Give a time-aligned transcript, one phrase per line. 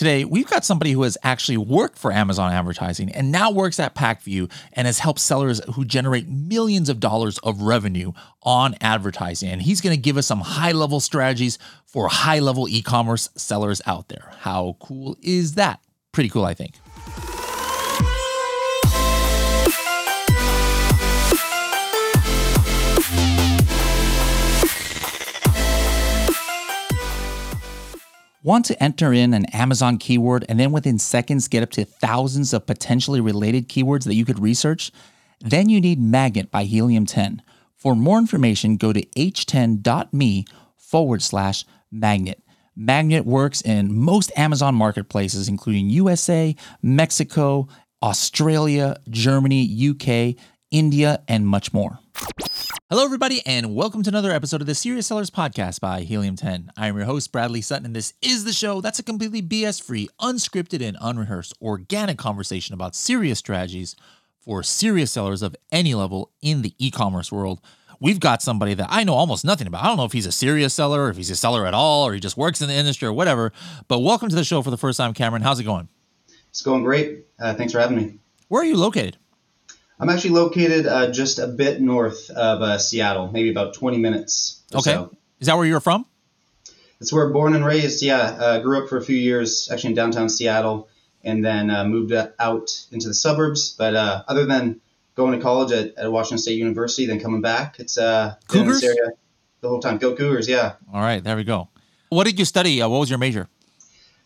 [0.00, 3.94] Today, we've got somebody who has actually worked for Amazon advertising and now works at
[3.94, 9.50] Pacvue and has helped sellers who generate millions of dollars of revenue on advertising.
[9.50, 13.28] And he's going to give us some high level strategies for high level e commerce
[13.36, 14.32] sellers out there.
[14.38, 15.80] How cool is that?
[16.12, 16.76] Pretty cool, I think.
[28.42, 32.54] Want to enter in an Amazon keyword and then within seconds get up to thousands
[32.54, 34.90] of potentially related keywords that you could research?
[35.40, 37.42] Then you need Magnet by Helium 10.
[37.76, 40.46] For more information, go to h10.me
[40.78, 42.42] forward slash magnet.
[42.74, 47.68] Magnet works in most Amazon marketplaces, including USA, Mexico,
[48.02, 51.98] Australia, Germany, UK, India, and much more.
[52.90, 56.72] Hello, everybody, and welcome to another episode of the Serious Sellers Podcast by Helium 10.
[56.76, 59.80] I am your host, Bradley Sutton, and this is the show that's a completely BS
[59.80, 63.94] free, unscripted, and unrehearsed organic conversation about serious strategies
[64.40, 67.60] for serious sellers of any level in the e commerce world.
[68.00, 69.84] We've got somebody that I know almost nothing about.
[69.84, 72.08] I don't know if he's a serious seller, or if he's a seller at all,
[72.08, 73.52] or he just works in the industry or whatever.
[73.86, 75.42] But welcome to the show for the first time, Cameron.
[75.42, 75.88] How's it going?
[76.48, 77.24] It's going great.
[77.38, 78.18] Uh, thanks for having me.
[78.48, 79.16] Where are you located?
[80.00, 84.62] I'm actually located uh, just a bit north of uh, Seattle, maybe about 20 minutes.
[84.74, 84.94] okay.
[84.94, 85.14] So.
[85.40, 86.06] Is that where you're from?
[86.98, 88.02] That's where born and raised.
[88.02, 90.88] Yeah, uh, grew up for a few years actually in downtown Seattle,
[91.24, 93.74] and then uh, moved out into the suburbs.
[93.76, 94.80] But uh, other than
[95.14, 98.82] going to college at, at, Washington State University, then coming back, it's uh, Cougars?
[98.82, 99.12] in this area
[99.62, 99.96] the whole time.
[99.96, 100.46] Go Cougars!
[100.46, 100.74] Yeah.
[100.92, 101.68] All right, there we go.
[102.10, 102.82] What did you study?
[102.82, 103.48] Uh, what was your major?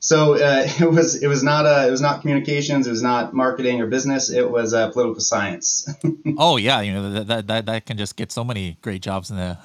[0.04, 3.32] So uh, it was it was not uh, it was not communications, it was not
[3.32, 5.88] marketing or business, it was uh, political science.
[6.36, 9.38] oh yeah, you know that, that that can just get so many great jobs in
[9.38, 9.56] the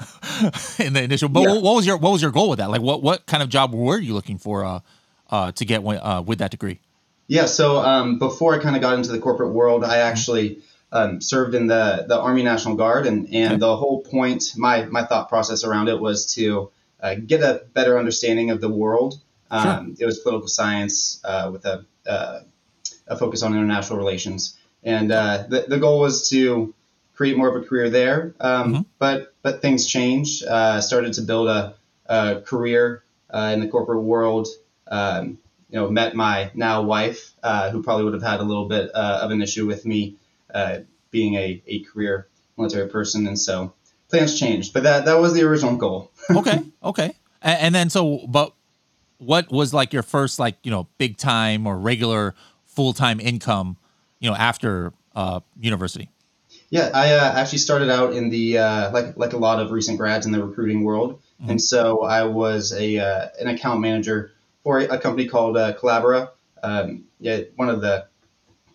[0.79, 1.27] in the initial.
[1.27, 1.53] But yeah.
[1.55, 2.69] what was your what was your goal with that?
[2.69, 4.79] Like what what kind of job were you looking for uh,
[5.29, 6.79] uh, to get uh, with that degree?
[7.27, 10.59] Yeah, so um, before I kind of got into the corporate world, I actually
[10.93, 13.59] um, served in the the Army National Guard, and and okay.
[13.59, 17.99] the whole point, my my thought process around it was to uh, get a better
[17.99, 19.19] understanding of the world
[19.51, 20.03] um, sure.
[20.03, 22.41] It was political science uh, with a, uh,
[23.07, 26.73] a focus on international relations, and uh, the the goal was to
[27.15, 28.33] create more of a career there.
[28.39, 28.81] Um, mm-hmm.
[28.97, 30.43] But but things changed.
[30.45, 34.47] Uh, started to build a, a career uh, in the corporate world.
[34.87, 35.37] Um,
[35.69, 38.89] you know, met my now wife, uh, who probably would have had a little bit
[38.89, 40.15] of an issue with me
[41.11, 42.27] being a, a career
[42.57, 43.73] military person, and so
[44.09, 44.73] plans changed.
[44.73, 46.11] But that that was the original goal.
[46.29, 47.15] okay, okay.
[47.41, 48.53] And, and then so, but
[49.19, 52.33] what was like your first like you know big time or regular
[52.65, 53.77] full time income,
[54.19, 56.09] you know, after uh, university?
[56.71, 59.97] Yeah, I uh, actually started out in the uh, like like a lot of recent
[59.97, 61.51] grads in the recruiting world, mm-hmm.
[61.51, 64.31] and so I was a uh, an account manager
[64.63, 66.29] for a, company called uh, Collabera.
[66.61, 68.07] Um, yeah, one of the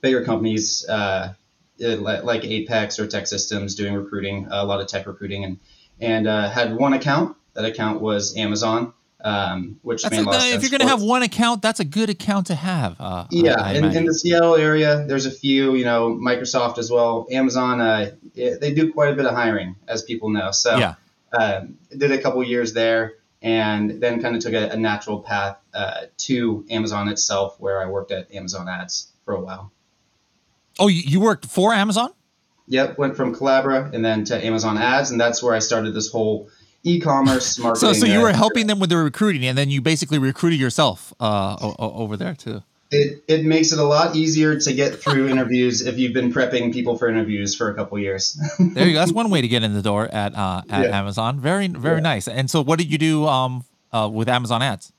[0.00, 1.34] bigger companies uh,
[1.78, 5.59] like Apex or TEKsystems doing recruiting, a lot of tech recruiting, and
[6.00, 7.37] and uh, had one account.
[7.55, 8.93] That account was Amazon
[9.25, 12.11] um, which that's made a, If you're going to have one account, that's a good
[12.11, 12.97] account to have.
[13.01, 15.75] Uh, yeah, I, I in, in, the Seattle area, there's a few.
[15.75, 17.27] You know, Microsoft as well.
[17.31, 20.51] Amazon, uh, it, they do quite a bit of hiring, as people know.
[20.51, 20.95] So yeah,
[21.33, 25.56] um, did a couple years there, and then kind of took a, a natural path
[25.73, 29.73] uh, to Amazon itself, where I worked at Amazon Ads for a while.
[30.79, 32.11] Oh, you worked for Amazon?
[32.67, 36.11] Yep, went from Collabera and then to Amazon Ads, and that's where I started this
[36.11, 36.49] whole
[36.84, 37.89] e-commerce marketing.
[37.93, 41.12] So, so you were helping them with the recruiting, and then you basically recruited yourself
[41.21, 42.62] uh, o- over there too.
[42.91, 46.73] It, it makes it a lot easier to get through interviews if you've been prepping
[46.73, 48.39] people for interviews for a couple years.
[48.59, 49.00] there you go.
[49.00, 50.99] That's one way to get in the door at uh, at yeah.
[50.99, 51.41] Amazon.
[51.41, 52.03] Very very yeah.
[52.03, 52.28] nice.
[52.28, 54.93] And so, what did you do um, uh, with Amazon Ads?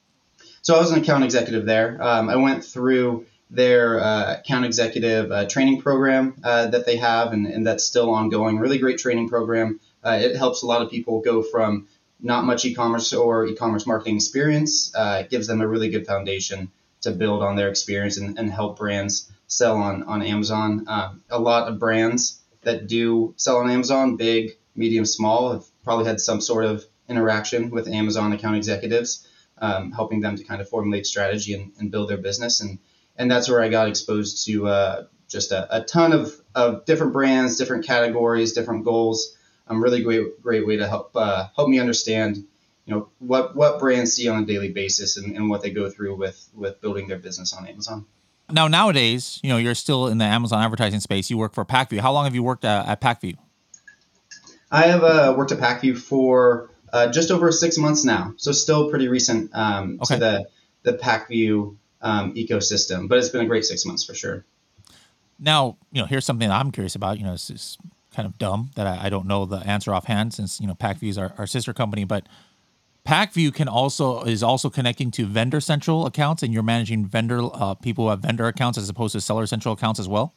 [0.62, 2.02] So I was an account executive there.
[2.02, 7.34] Um, I went through their uh, account executive uh, training program uh, that they have,
[7.34, 8.58] and, and that's still ongoing.
[8.58, 9.80] Really great training program.
[10.06, 11.88] Uh, it helps a lot of people go from
[12.22, 14.94] not much e-commerce or e-commerce marketing experience.
[14.96, 16.72] Uh, it gives them a really good foundation
[17.02, 20.86] to build on their experience and, and help brands sell on on Amazon.
[20.88, 26.06] Uh, a lot of brands that do sell on Amazon, big, medium, small, have probably
[26.06, 29.28] had some sort of interaction with Amazon account executives,
[29.60, 32.62] um, helping them to kind of formulate strategy and, and, build their business.
[32.62, 32.80] And
[33.18, 37.14] and that's where I got exposed to uh, just a, a ton of, of different
[37.14, 39.35] brands, different categories, different goals
[39.68, 42.38] um, really great great way to help uh, help me understand
[42.86, 45.90] you know what what brands see on a daily basis and, and what they go
[45.90, 48.06] through with with building their business on Amazon.
[48.52, 51.30] Now nowadays, you know, you're still in the Amazon advertising space.
[51.30, 52.00] You work for Pacvue.
[52.00, 53.38] How long have you worked at, at Pacvue?
[54.72, 58.90] I have uh, worked at Pacvue for uh, just over six months now, so still
[58.90, 60.16] pretty recent um, okay.
[60.16, 60.46] to the
[60.84, 63.10] the Pacvue um, ecosystem.
[63.10, 64.46] But it's been a great six months for sure.
[65.40, 67.18] Now, you know, here's something I'm curious about.
[67.18, 67.36] You know,
[68.16, 71.10] kind of dumb that I, I don't know the answer offhand since you know Pacvue
[71.10, 72.28] is our, our sister company, but
[73.06, 77.76] Pacvue can also is also connecting to Vendor Central accounts, and you're managing vendor uh,
[77.76, 80.34] people who have vendor accounts as opposed to Seller Central accounts as well.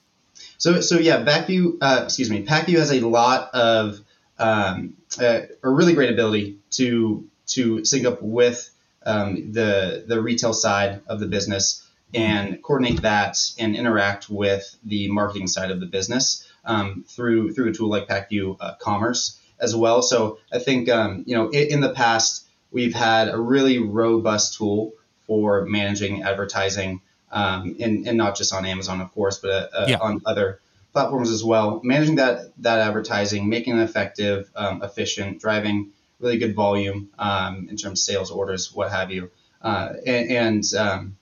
[0.59, 4.01] So, so yeah, Backview, uh, excuse me, Pacvue has a lot of
[4.39, 8.71] um, uh, a really great ability to to sync up with
[9.07, 11.85] um, the the retail side of the business
[12.15, 17.71] and coordinate that and interact with the marketing side of the business um, through through
[17.71, 20.03] a tool like Pacvue uh, Commerce as well.
[20.03, 24.57] So I think um, you know in, in, the past we've had a really robust
[24.57, 24.93] tool
[25.27, 27.01] for managing advertising
[27.33, 29.99] um, and, and not just on Amazon of course, but uh, yeah.
[30.01, 30.61] on other
[30.93, 31.81] platforms as well.
[31.83, 35.91] Managing that that advertising, making it effective, um, efficient, driving
[36.21, 39.31] really good volume um, in terms of sales orders, what have you.
[39.63, 41.17] Uh, and, and um,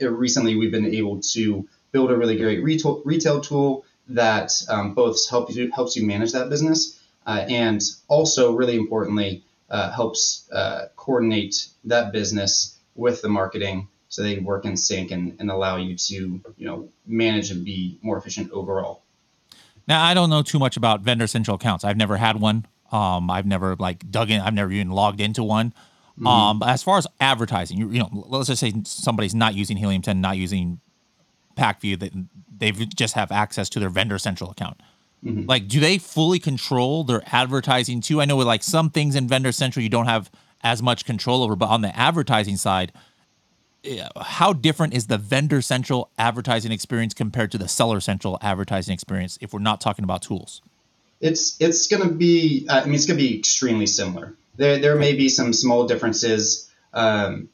[0.00, 5.28] recently we've been able to build a really great retail, retail tool that um, both
[5.28, 10.86] helps you, helps you manage that business uh, and also really importantly uh, helps uh,
[10.96, 15.96] coordinate that business with the marketing so they work in sync and, and allow you
[15.96, 19.02] to you know manage and be more efficient overall.
[19.88, 21.82] Now i don't know too much about vendor central accounts.
[21.82, 22.66] I've never had one.
[22.92, 25.72] Um, i've never like dug in i've never even logged into one.
[26.12, 26.26] Mm-hmm.
[26.26, 30.02] um, as far as advertising you, you know let's just say somebody's not using helium
[30.02, 30.78] 10 not using
[31.56, 32.12] pacvue that
[32.58, 34.80] they just have access to their vendor central account
[35.24, 35.46] mm-hmm.
[35.46, 39.26] like do they fully control their advertising too i know with like some things in
[39.26, 40.30] vendor central you don't have
[40.62, 42.92] as much control over but on the advertising side
[44.20, 49.38] how different is the vendor central advertising experience compared to the seller central advertising experience
[49.40, 50.62] if we're not talking about tools?
[51.20, 54.34] It's it's going to be uh, I mean it's going to be extremely similar.
[54.56, 57.48] There there may be some small differences um,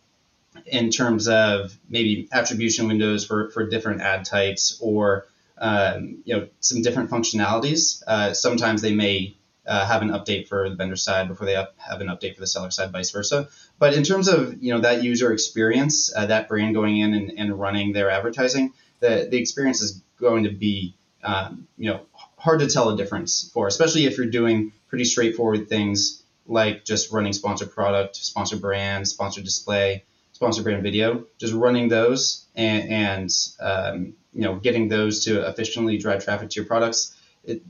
[0.66, 5.26] in terms of maybe attribution windows for for different ad types or
[5.58, 8.02] um, you know some different functionalities.
[8.06, 11.68] Uh, sometimes they may uh, have an update for the vendor side before they have,
[11.76, 13.48] have an update for the seller side, vice versa.
[13.78, 17.32] But in terms of you know that user experience, uh, that brand going in and,
[17.36, 22.00] and running their advertising, the the experience is going to be um, you know
[22.36, 27.12] hard to tell a difference for, especially if you're doing pretty straightforward things like just
[27.12, 30.04] running sponsored product, sponsored brand, sponsored display,
[30.38, 31.24] sponsored brand video.
[31.38, 36.60] Just running those and, and um, you know getting those to efficiently drive traffic to
[36.60, 37.16] your products.
[37.42, 37.62] It,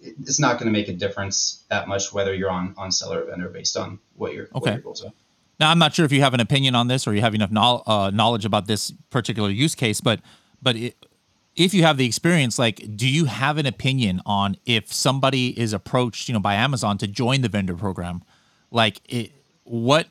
[0.00, 3.26] it's not going to make a difference that much whether you're on on seller or
[3.26, 4.58] vendor based on what your, okay.
[4.58, 5.12] What your goals are.
[5.60, 7.52] Now, I'm not sure if you have an opinion on this or you have enough
[7.52, 10.20] no, uh, knowledge about this particular use case, but
[10.60, 10.96] but it,
[11.54, 15.72] if you have the experience, like, do you have an opinion on if somebody is
[15.72, 18.22] approached, you know, by Amazon to join the vendor program?
[18.72, 19.32] Like, it,
[19.62, 20.08] what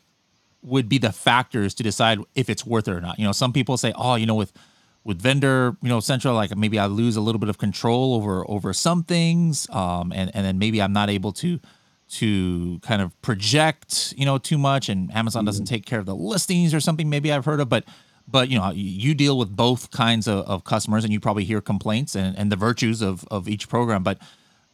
[0.62, 3.19] would be the factors to decide if it's worth it or not?
[3.19, 4.51] You know, some people say, oh, you know, with
[5.04, 8.50] with vendor, you know, central, like maybe I lose a little bit of control over
[8.50, 11.59] over some things, um, and and then maybe I'm not able to
[12.09, 15.75] to kind of project, you know, too much, and Amazon doesn't mm-hmm.
[15.75, 17.09] take care of the listings or something.
[17.09, 17.86] Maybe I've heard of, but
[18.27, 21.62] but you know, you deal with both kinds of, of customers, and you probably hear
[21.62, 24.04] complaints and, and the virtues of of each program.
[24.04, 24.19] But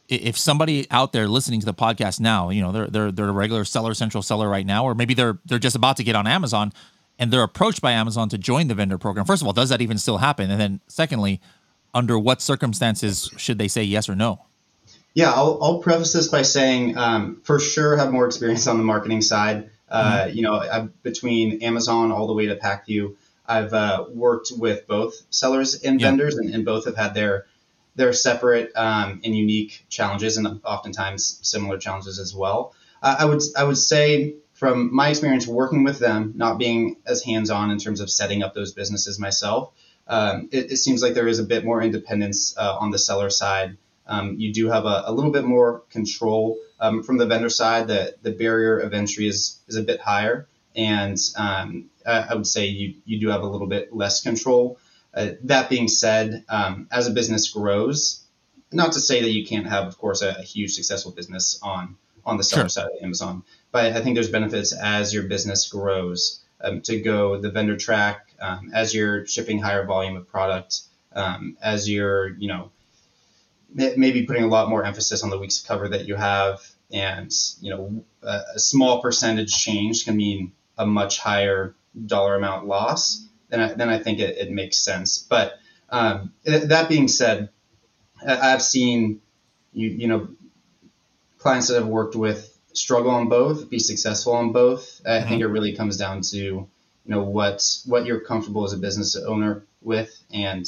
[0.10, 3.34] if somebody out there listening to the podcast now, you know, they're they're they're a
[3.34, 6.28] regular seller central seller right now, or maybe they're they're just about to get on
[6.28, 6.72] Amazon
[7.20, 9.82] and they're approached by Amazon to join the vendor program, first of all, does that
[9.82, 10.50] even still happen?
[10.50, 11.40] And then secondly,
[11.94, 14.46] under what circumstances should they say yes or no?
[15.14, 18.84] Yeah, I'll, I'll preface this by saying um, for sure have more experience on the
[18.84, 19.70] marketing side.
[19.88, 20.36] Uh, mm-hmm.
[20.36, 25.22] You know, I've, between Amazon all the way to Pacvue, I've uh, worked with both
[25.30, 27.46] sellers and vendors, and, and, both have had their
[27.96, 32.74] their separate um, and unique challenges, and oftentimes similar challenges as well.
[33.02, 37.24] Uh, I would I would say from my experience working with them, not being as
[37.24, 39.74] hands on in terms of setting up those businesses myself,
[40.08, 43.30] um, it, it, seems like there is a bit more independence uh, on the seller
[43.30, 43.78] side.
[44.06, 47.88] Um, you do have a, a, little bit more control um, from the vendor side.
[47.88, 50.48] The, the barrier of entry is, is a bit higher.
[50.76, 54.78] And um, I, I, would say you, you do have a little bit less control.
[55.14, 58.24] Uh, that being said, um, as a business grows,
[58.72, 61.96] not to say that you can't have, of course, a, a huge successful business on
[62.26, 62.70] on the seller sure.
[62.70, 63.44] side of Amazon.
[63.72, 68.34] But I think there's benefits as your business grows um, to go the vendor track
[68.40, 70.82] um, as you're shipping higher volume of product,
[71.14, 72.72] um, as you're you know
[73.74, 77.32] maybe putting a lot more emphasis on the weeks of cover that you have, and
[77.62, 83.28] you know a, a small percentage change can mean a much higher dollar amount loss.
[83.54, 85.20] Then I, then I think it, it makes sense.
[85.20, 85.60] But
[85.92, 87.50] um, that being said,
[88.28, 89.22] I've seen
[89.74, 90.28] you you know
[91.38, 95.02] clients that I've worked with struggle on both, be successful on both.
[95.06, 95.30] I mm-hmm.
[95.30, 96.70] think it really comes down to you
[97.06, 100.66] know what what you're comfortable as a business owner with and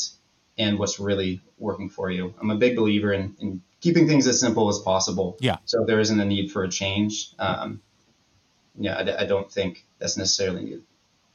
[0.60, 2.36] and what's really working for you.
[2.40, 5.38] I'm a big believer in, in keeping things as simple as possible.
[5.40, 5.58] Yeah.
[5.66, 7.32] So if there isn't a need for a change.
[7.40, 7.82] Um,
[8.78, 10.84] yeah, I, I don't think that's necessarily needed.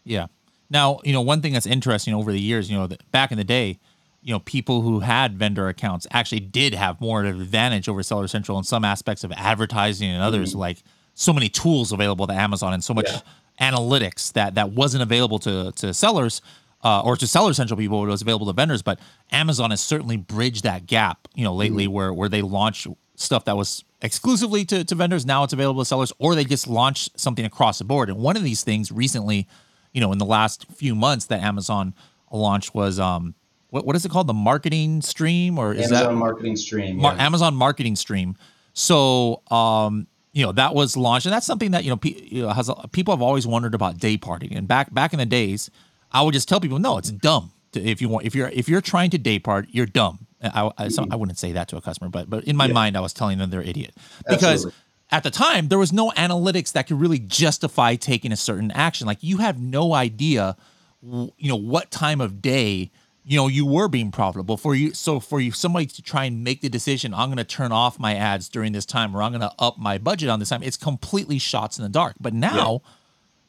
[0.05, 0.27] Yeah.
[0.71, 3.39] Now, you know, one thing that's interesting over the years, you know, that back in
[3.39, 3.79] the day,
[4.23, 8.03] you know, people who had vendor accounts actually did have more of an advantage over
[8.03, 10.61] Seller Central in some aspects of advertising and others, mm-hmm.
[10.61, 10.83] like
[11.15, 13.21] so many tools available to Amazon and so much yeah.
[13.61, 16.43] analytics that that wasn't available to to sellers
[16.85, 18.05] uh, or to Seller Central people.
[18.05, 19.01] It was available to vendors, but
[19.33, 21.27] Amazon has certainly bridged that gap.
[21.35, 21.95] You know, lately mm-hmm.
[21.95, 22.87] where where they launched
[23.17, 26.67] stuff that was exclusively to, to vendors, now it's available to sellers, or they just
[26.67, 28.09] launched something across the board.
[28.09, 29.47] And one of these things recently,
[29.93, 31.95] you know, in the last few months that Amazon
[32.31, 33.35] launched was um
[33.71, 34.27] what what is it called?
[34.27, 36.97] The marketing stream or is Amazon that marketing stream?
[36.97, 37.27] Mar- yeah.
[37.27, 38.37] Amazon marketing stream.
[38.73, 42.43] So um you know that was launched and that's something that you know, pe- you
[42.43, 45.71] know has people have always wondered about day parting and back back in the days
[46.13, 48.69] I would just tell people no it's dumb to, if you want if you're if
[48.69, 51.81] you're trying to day part you're dumb I, I, I wouldn't say that to a
[51.81, 52.73] customer but but in my yeah.
[52.73, 53.95] mind I was telling them they're idiot
[54.29, 54.80] because Absolutely.
[55.11, 59.07] At the time there was no analytics that could really justify taking a certain action.
[59.07, 60.57] Like you have no idea
[61.03, 62.91] you know what time of day
[63.25, 64.57] you know you were being profitable.
[64.57, 67.45] For you so for you somebody to try and make the decision i'm going to
[67.45, 70.39] turn off my ads during this time or i'm going to up my budget on
[70.39, 72.17] this time it's completely shots in the dark.
[72.21, 72.91] But now yeah.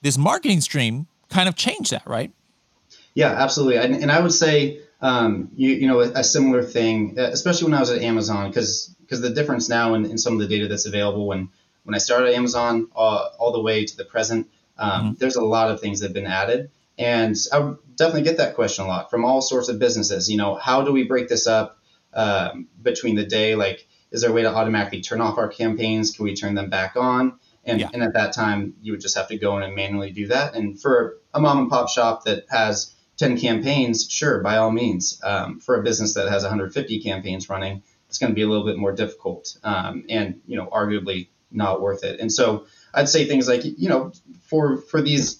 [0.01, 2.31] this marketing stream kind of changed that right
[3.13, 7.17] yeah absolutely and, and i would say um, you, you know a, a, similar thing
[7.17, 10.39] especially when i was at amazon because because the difference now in, in some of
[10.39, 11.49] the data that's available when
[11.83, 15.13] when i started at amazon uh, all the way to the present um, mm-hmm.
[15.17, 16.69] there's a lot of things that have been added
[17.01, 20.29] and I definitely get that question a lot from all sorts of businesses.
[20.29, 21.79] You know, how do we break this up
[22.13, 23.55] um, between the day?
[23.55, 26.11] Like, is there a way to automatically turn off our campaigns?
[26.11, 27.39] Can we turn them back on?
[27.63, 27.89] And, yeah.
[27.93, 30.55] and at that time, you would just have to go in and manually do that.
[30.55, 35.21] And for a mom and pop shop that has 10 campaigns, sure, by all means.
[35.23, 38.65] Um, for a business that has 150 campaigns running, it's going to be a little
[38.65, 42.19] bit more difficult um, and, you know, arguably not worth it.
[42.19, 44.11] And so I'd say things like, you know,
[44.47, 45.39] for, for these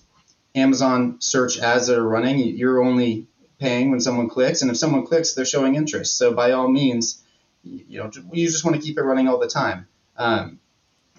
[0.53, 3.27] Amazon search ads that are running, you're only
[3.59, 6.17] paying when someone clicks, and if someone clicks, they're showing interest.
[6.17, 7.23] So by all means,
[7.63, 9.88] you know, you just want to keep it running all the time.
[10.17, 10.59] Um,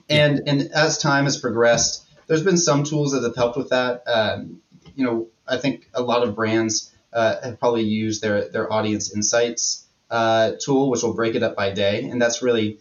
[0.08, 4.04] and and as time has progressed, there's been some tools that have helped with that.
[4.06, 4.62] Um,
[4.96, 9.14] you know, I think a lot of brands uh, have probably used their their audience
[9.14, 12.78] insights uh, tool, which will break it up by day, and that's really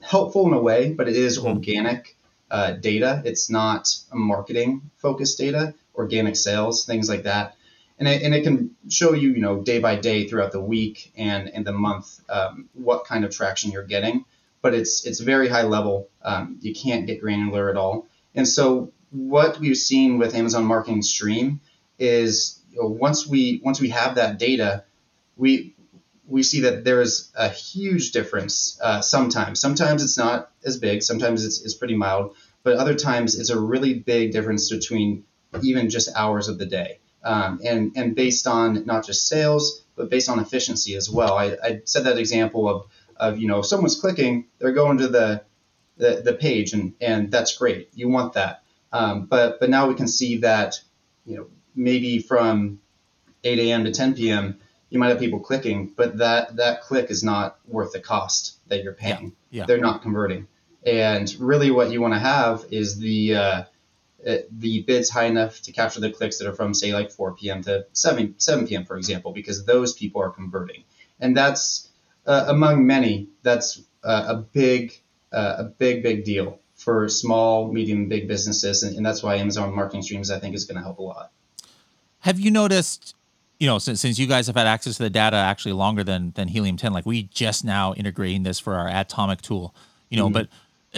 [0.00, 1.46] helpful in a way, but it is mm-hmm.
[1.46, 2.16] organic
[2.50, 3.22] uh, data.
[3.24, 7.54] It's not marketing focused data, organic sales, things like that.
[8.00, 11.12] And it, and it can show you, you know, day by day throughout the week
[11.16, 14.24] and, and the month um, what kind of traction you're getting.
[14.62, 16.08] But it's it's very high level.
[16.22, 18.09] Um, you can't get granular at all.
[18.34, 21.60] And so what we've seen with Amazon Marketing Stream
[21.98, 24.84] is you know, once we once we have that data,
[25.36, 25.74] we
[26.26, 29.60] we see that there is a huge difference uh, sometimes.
[29.60, 33.58] Sometimes it's not as big, sometimes it's, it's pretty mild, but other times it's a
[33.58, 35.24] really big difference between
[35.62, 37.00] even just hours of the day.
[37.24, 41.36] Um, and, and based on not just sales, but based on efficiency as well.
[41.36, 45.08] I, I said that example of, of, you know, if someone's clicking, they're going to
[45.08, 45.42] the,
[46.00, 47.90] the, the page, and, and that's great.
[47.94, 48.62] You want that.
[48.92, 50.80] Um, but, but now we can see that,
[51.24, 52.80] you know, maybe from
[53.44, 53.84] 8 a.m.
[53.84, 54.58] to 10 p.m.,
[54.90, 58.82] you might have people clicking, but that that click is not worth the cost that
[58.82, 59.36] you're paying.
[59.50, 59.66] Yeah, yeah.
[59.66, 60.48] They're not converting.
[60.84, 63.62] And really, what you want to have is the uh,
[64.26, 67.36] uh, the bids high enough to capture the clicks that are from say like 4
[67.36, 67.62] p.m.
[67.62, 68.84] to 7 7 p.m.
[68.84, 70.82] for example, because those people are converting,
[71.20, 71.88] and that's
[72.26, 73.28] uh, among many.
[73.42, 75.00] That's uh, a big
[75.32, 79.74] uh, a big big deal for small, medium, big businesses, and, and that's why Amazon
[79.74, 81.30] Marketing Streams I think is going to help a lot.
[82.20, 83.14] Have you noticed
[83.60, 86.32] you know, since, since you guys have had access to the data actually longer than
[86.34, 89.74] than Helium 10, like we just now integrating this for our Atomic tool,
[90.08, 90.32] you know, mm-hmm.
[90.32, 90.48] but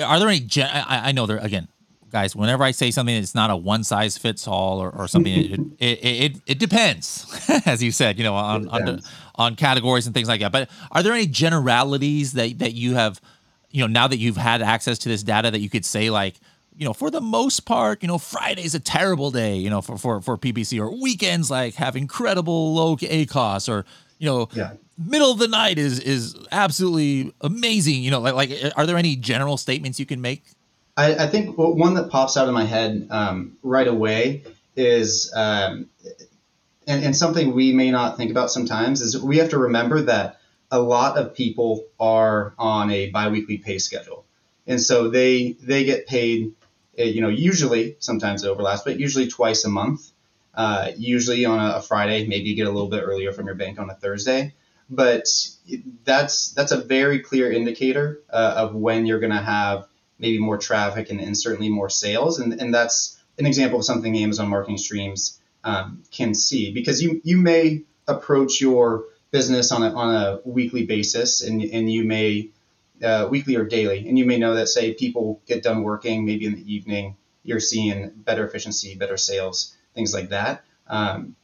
[0.00, 1.68] are there any, gen- I, I know there, again,
[2.10, 5.32] guys, whenever I say something, it's not a one size fits all or, or something.
[5.78, 7.26] it, it, it, it, depends,
[7.66, 9.00] as you said, you know, on, on,
[9.34, 10.52] on categories and things like that.
[10.52, 13.20] But are there any generalities that, that you have,
[13.72, 16.34] you know, now that you've had access to this data that you could say like,
[16.76, 19.98] you know, for the most part, you know, Friday's a terrible day, you know, for,
[19.98, 23.84] for, for PPC or weekends like have incredible low ACOS or,
[24.18, 24.72] you know, yeah.
[24.98, 28.02] middle of the night is, is absolutely amazing.
[28.02, 30.44] You know, like, like, are there any general statements you can make?
[30.96, 34.44] I, I think one that pops out of my head um, right away
[34.76, 35.88] is, um,
[36.86, 40.38] and, and something we may not think about sometimes is we have to remember that
[40.72, 44.24] a lot of people are on a biweekly pay schedule.
[44.66, 46.54] And so they, they get paid
[46.94, 50.12] you know, usually sometimes it overlaps, but usually twice a month.
[50.54, 52.26] uh, usually on a, a, Friday.
[52.26, 54.54] Maybe you get a little bit earlier from your bank on a Thursday,
[54.90, 55.26] but
[56.04, 59.86] that's that's a very clear indicator uh, of when you're going to have
[60.18, 64.16] maybe more traffic and, and certainly more sales, and and that's an example of something
[64.16, 69.92] Amazon Marketing Streams um, can see because you you may approach your business on a,
[69.94, 72.48] on a weekly basis and, and you may
[73.02, 76.46] uh, weekly or daily and you may know that say people get done working maybe
[76.46, 81.34] in the evening you're seeing better efficiency better sales things like that um,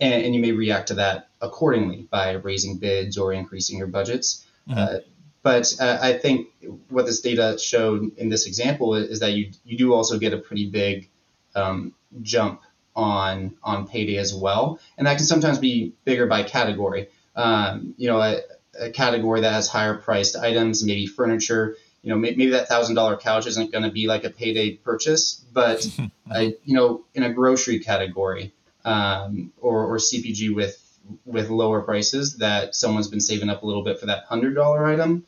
[0.00, 4.46] and, and, you may react to that accordingly by raising bids or increasing your budgets
[4.68, 4.78] mm-hmm.
[4.78, 4.98] uh,
[5.42, 6.48] but uh, I think
[6.88, 10.38] what this data showed in this example is that you you do also get a
[10.38, 11.08] pretty big
[11.54, 12.60] um, jump
[12.94, 17.08] on on payday as well, and that can sometimes be bigger by category.
[17.34, 18.40] Um, you know, a,
[18.78, 21.76] a, category that has higher priced items, maybe furniture.
[22.02, 25.42] You know, maybe that thousand dollar couch isn't going to be like a payday purchase,
[25.52, 25.86] but
[26.30, 28.52] uh, you know, in a grocery category
[28.84, 30.78] um, or, or CPG with
[31.24, 34.86] with lower prices that someone's been saving up a little bit for that hundred dollar
[34.86, 35.24] item,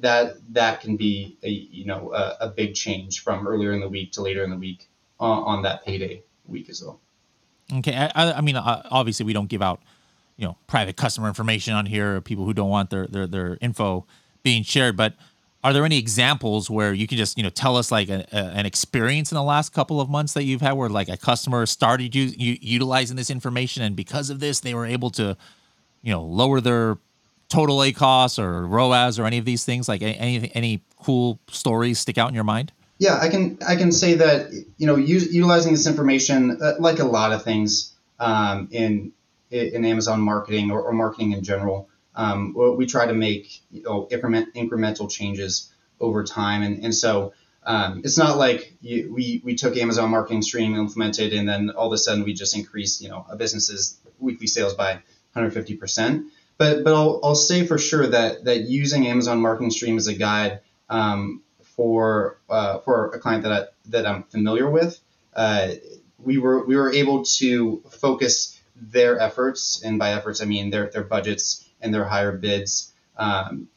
[0.00, 3.88] that that can be a you know a, a, big change from earlier in the
[3.88, 4.88] week to later in the week
[5.18, 7.00] on, on that payday week as well.
[7.72, 9.80] Okay, I, I mean, uh, obviously we don't give out,
[10.36, 14.06] you know, private customer information on here, people who don't want their their their info
[14.42, 14.96] being shared.
[14.96, 15.14] But
[15.64, 18.36] are there any examples where you can just you know tell us like a, a,
[18.36, 21.66] an experience in the last couple of months that you've had where like a customer
[21.66, 25.36] started you, you utilizing this information and because of this they were able to,
[26.02, 26.98] you know, lower their
[27.48, 29.88] total ACOS or ROAS or any of these things?
[29.88, 32.72] Like any any cool stories stick out in your mind?
[32.98, 36.98] Yeah, I can I can say that you know use, utilizing this information uh, like
[36.98, 39.12] a lot of things um, in
[39.50, 41.88] in Amazon marketing or, or marketing in general.
[42.14, 47.34] Um, we try to make you know, increment, incremental changes over time, and and so
[47.66, 51.88] um, it's not like you, we we took Amazon Marketing Stream implemented and then all
[51.88, 54.92] of a sudden we just increased you know a business's weekly sales by
[55.32, 56.26] 150 percent.
[56.58, 60.14] But but I'll, I'll say for sure that that using Amazon Marketing Stream as a
[60.14, 64.98] guide um, for uh, for a client that I, that I'm familiar with,
[65.34, 65.72] uh,
[66.18, 70.88] we were we were able to focus their efforts, and by efforts I mean their
[70.88, 73.68] their budgets and their higher bids, um,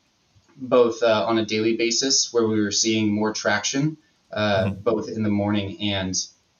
[0.58, 3.98] both uh, on a daily basis, where we were seeing more traction,
[4.32, 4.82] uh, mm-hmm.
[4.82, 6.16] both in the morning and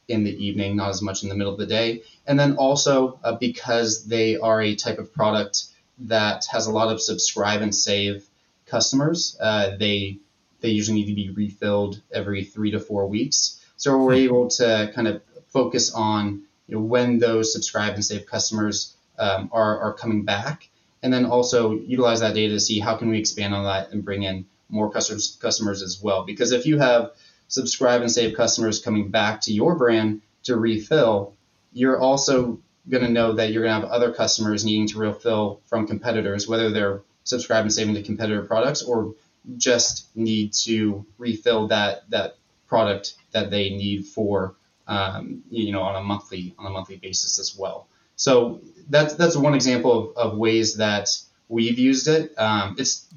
[0.08, 3.20] in the evening, not as much in the middle of the day, and then also
[3.24, 5.66] uh, because they are a type of product
[6.00, 8.26] that has a lot of subscribe and save
[8.66, 9.38] customers.
[9.40, 10.18] Uh, they
[10.62, 13.60] they usually need to be refilled every three to four weeks.
[13.78, 14.26] So we're hmm.
[14.26, 19.50] able to kind of focus on you know, when those subscribe and save customers um,
[19.52, 20.70] are, are coming back,
[21.02, 24.06] and then also utilize that data to see how can we expand on that and
[24.06, 26.24] bring in more customers customers as well.
[26.24, 27.12] Because if you have
[27.48, 31.34] subscribe and save customers coming back to your brand to refill,
[31.74, 35.62] you're also going to know that you're going to have other customers needing to refill
[35.66, 39.14] from competitors, whether they're subscribe and saving to competitor products or
[39.58, 42.36] just need to refill that that
[42.68, 44.56] product that they need for
[44.90, 47.88] um, you know on a monthly on a monthly basis as well.
[48.18, 51.08] So that's that's one example of, of ways that
[51.48, 52.34] we've used it.
[52.38, 53.08] Um, it's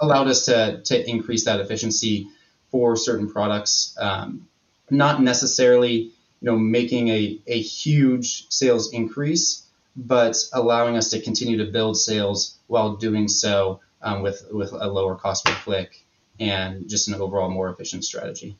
[0.00, 2.28] allowed us to to increase that efficiency
[2.70, 3.96] for certain products.
[3.98, 4.46] Um,
[4.90, 9.64] not necessarily you know, making a, a huge sales increase,
[9.94, 14.88] but allowing us to continue to build sales while doing so um, with, with a
[14.88, 16.04] lower cost per click
[16.40, 18.56] and just an overall more efficient strategy.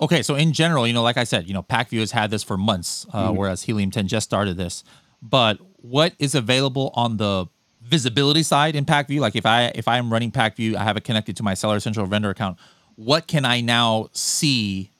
[0.00, 2.42] Okay, so in general, you know, like I said, you know, Pacvue has had this
[2.42, 3.36] for months, uh, mm-hmm.
[3.36, 4.84] whereas Helium 10 just started this.
[5.22, 7.46] But what is available on the
[7.82, 9.20] visibility side in Pacvue?
[9.20, 12.06] Like if I if I'm running Pacvue, I have it connected to my Seller Central
[12.06, 12.58] vendor account.
[12.96, 14.90] What can I now see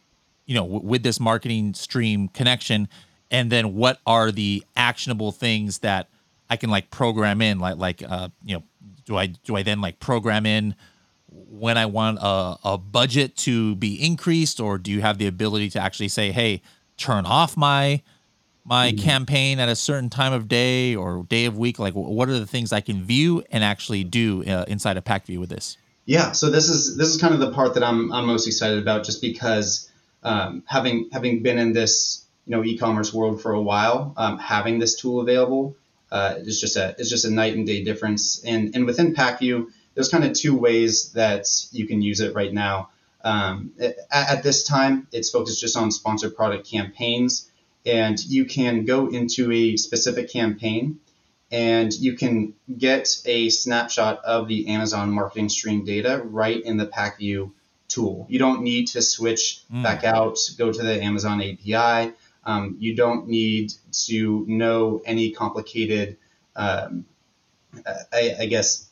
[0.47, 2.89] you know, w- with this marketing stream connection,
[3.31, 6.09] and then what are the actionable things that
[6.49, 8.63] I can like program in, like like uh, you know,
[9.05, 10.75] do I do I then like program in
[11.49, 15.71] when I want a, a budget to be increased, or do you have the ability
[15.71, 16.63] to actually say, hey,
[16.97, 18.03] turn off my
[18.65, 21.79] my mm campaign at a certain time of day or day of week?
[21.79, 25.39] Like, what are the things I can view and actually do uh, inside of Pacvue
[25.39, 25.77] with this?
[26.07, 28.79] Yeah, so this is this is kind of the part that I'm I'm most excited
[28.79, 29.91] about, just because
[30.23, 34.79] um, having having been in this you know e-commerce world for a while, um, having
[34.79, 35.77] this tool available
[36.11, 38.43] uh, is just a is just a night and day difference.
[38.45, 39.67] And and within Pacvue,
[39.97, 42.91] there's kind of two ways that you can use it right now.
[43.25, 47.51] Um, at, at, this time, it's focused just on sponsored product campaigns,
[47.85, 51.01] and you can go into a specific campaign
[51.51, 56.87] and you can get a snapshot of the Amazon marketing stream data right in the
[56.87, 57.53] Pacvue
[57.89, 58.27] tool.
[58.29, 59.83] You don't need to switch mm.
[59.83, 62.13] back out, go to the Amazon API.
[62.45, 63.73] Um, you don't need
[64.07, 66.17] to know any complicated,
[66.55, 67.07] um,
[68.13, 68.89] I, I, guess,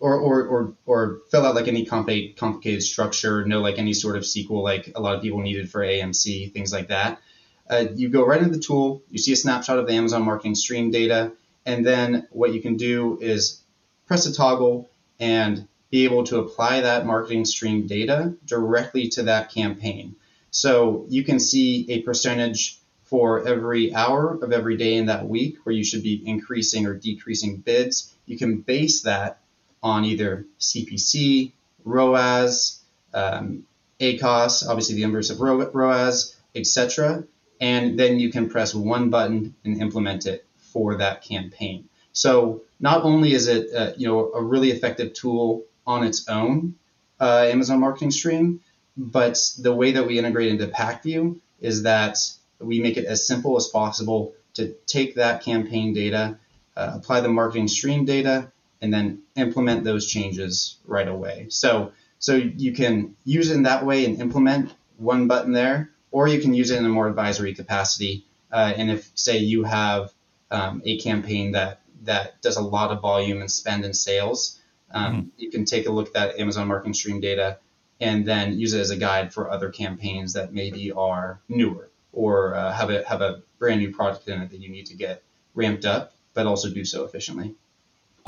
[0.00, 4.22] or, or, or, or fill out like any complicated, structure, know like any sort of
[4.22, 7.20] SQL like a lot of people needed for AMC, things like that.
[7.68, 10.54] Uh, you go right into the tool, you see a snapshot of the Amazon Marketing
[10.54, 11.32] Stream data,
[11.66, 13.60] and then what you can do is
[14.06, 14.88] press a toggle
[15.20, 20.16] and be able to apply that marketing stream data directly to that campaign.
[20.50, 25.58] So you can see a percentage for every hour of every day in that week
[25.64, 28.14] where you should be increasing or decreasing bids.
[28.26, 29.40] You can base that
[29.82, 31.52] on either CPC,
[31.84, 32.82] ROAS,
[33.14, 33.64] um,
[34.00, 37.24] ACOS, obviously the inverse of ROAS, etc.
[37.60, 41.88] And then you can press one button and implement it for that campaign.
[42.12, 46.74] So not only is it uh, you know a really effective tool on its own,
[47.20, 48.60] uh, Amazon Marketing Stream,
[48.96, 52.18] but the way that we integrate into Pacvue is that
[52.60, 56.38] we make it as simple as possible to take that campaign data,
[56.76, 61.46] uh, apply the marketing stream data, and then implement those changes right away.
[61.50, 66.26] So so you can use it in that way and implement one button there, or
[66.28, 68.24] you can use it in a more advisory capacity.
[68.50, 70.12] Uh, and if say you have
[70.50, 74.58] um, a campaign that that does a lot of volume and spend and sales,
[74.92, 75.28] um, mm-hmm.
[75.36, 77.58] you can take a look at that Amazon Marketing Stream data
[78.00, 82.54] and then use it as a guide for other campaigns that maybe are newer or
[82.54, 85.22] uh, have a have a brand new product in it that you need to get
[85.54, 87.54] ramped up, but also do so efficiently.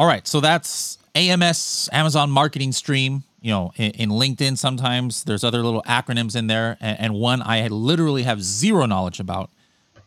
[0.01, 3.23] All right, so that's AMS Amazon Marketing Stream.
[3.43, 7.43] You know, in, in LinkedIn, sometimes there's other little acronyms in there, and, and one
[7.43, 9.51] I literally have zero knowledge about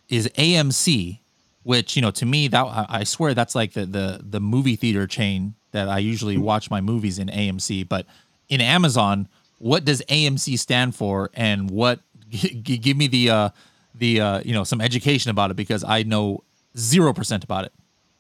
[0.09, 1.19] is AMC,
[1.61, 5.05] which you know to me that I swear that's like the the the movie theater
[5.05, 8.07] chain that I usually watch my movies in AMC, but
[8.49, 9.27] in Amazon
[9.59, 11.99] what does AMC stand for, and what?
[12.31, 13.49] G- give me the uh,
[13.93, 16.43] the uh, you know some education about it because I know
[16.75, 17.73] zero percent about it.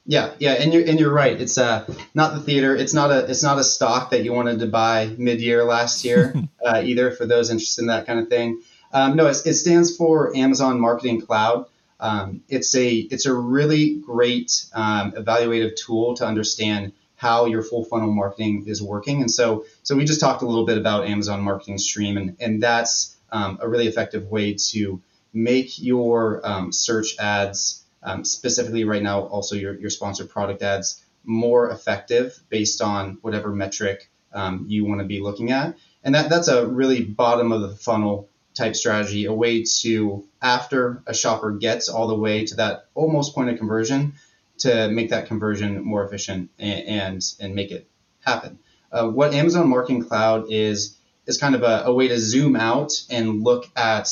[0.05, 1.39] Yeah, yeah, and you're and you're right.
[1.39, 2.75] It's uh not the theater.
[2.75, 6.03] It's not a it's not a stock that you wanted to buy mid year last
[6.03, 6.33] year
[6.65, 7.11] uh, either.
[7.11, 8.61] For those interested in that kind of thing,
[8.91, 11.67] um, no, it stands for Amazon Marketing Cloud.
[11.99, 17.85] Um, it's a it's a really great um, evaluative tool to understand how your full
[17.85, 19.21] funnel marketing is working.
[19.21, 22.61] And so, so we just talked a little bit about Amazon Marketing Stream, and, and
[22.61, 25.01] that's um, a really effective way to
[25.33, 31.03] make your um, search ads, um, specifically right now, also your, your sponsored product ads,
[31.23, 35.77] more effective based on whatever metric um, you want to be looking at.
[36.03, 41.01] And that, that's a really bottom of the funnel type strategy, a way to, after
[41.07, 44.13] a shopper gets all the way to that almost point of conversion,
[44.59, 47.87] to make that conversion more efficient and and, and make it
[48.21, 48.59] happen.
[48.91, 53.03] Uh, what Amazon Marketing Cloud is is kind of a, a, way to zoom out
[53.09, 54.09] and look at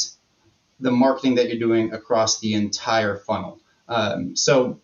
[0.79, 3.59] the marketing that you're doing across the entire funnel.
[3.91, 4.79] Um, so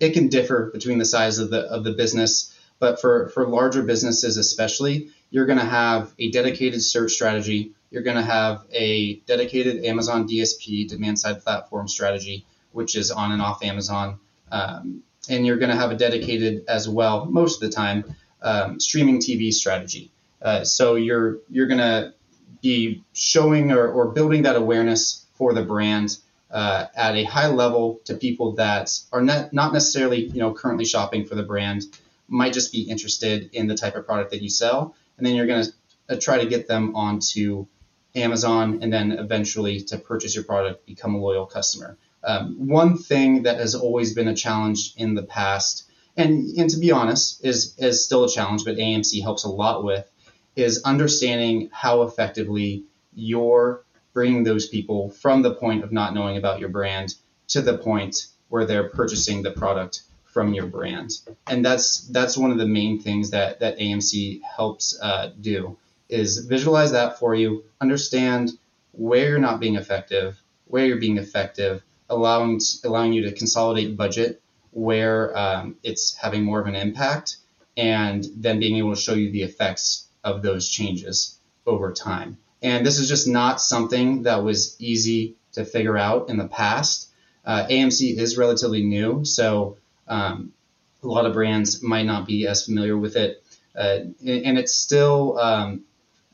[0.00, 3.82] it can differ between the size of the of the business, but for for larger
[3.82, 7.72] businesses especially, you're going to have a dedicated search strategy.
[7.90, 13.30] You're going to have a dedicated Amazon DSP demand side platform strategy, which is on
[13.30, 14.18] and off Amazon.
[14.50, 18.80] Um, and you're going to have a dedicated as well, most of the time, um,
[18.80, 20.10] streaming TV strategy.
[20.40, 22.12] Uh, so you're you're going to
[22.60, 26.18] be showing or, or building that awareness for the brand
[26.52, 30.84] uh, at a high level to people that are not, not necessarily you know currently
[30.84, 31.84] shopping for the brand,
[32.28, 35.46] might just be interested in the type of product that you sell, and then you're
[35.46, 35.72] going to
[36.10, 37.66] uh, try to get them onto
[38.14, 41.96] Amazon and then eventually to purchase your product, become a loyal customer.
[42.24, 46.78] Um, one thing that has always been a challenge in the past, and, and to
[46.78, 50.08] be honest, is, is still a challenge, but AMC helps a lot with,
[50.54, 52.84] is understanding how effectively
[53.14, 53.82] you're
[54.12, 57.14] bringing those people from the point of not knowing about your brand
[57.48, 61.10] to the point where they're purchasing the product from your brand.
[61.46, 65.76] And that's that's one of the main things that that AMC helps uh, do
[66.08, 68.52] is visualize that for you, understand
[68.92, 74.42] where you're not being effective, where you're being effective, allowing allowing you to consolidate budget
[74.72, 77.36] where um, it's having more of an impact,
[77.76, 82.38] and then being able to show you the effects of those changes over time.
[82.62, 87.08] And this is just not something that was easy to figure out in the past.
[87.44, 90.52] Uh, AMC is relatively new, so um,
[91.02, 93.42] a lot of brands might not be as familiar with it,
[93.76, 95.82] uh, and it's still um,